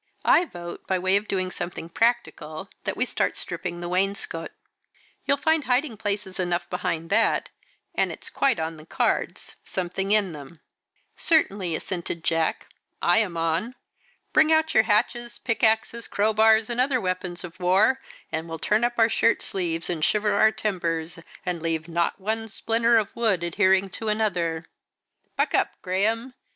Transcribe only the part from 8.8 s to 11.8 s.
cards, something in them." "Certainly,"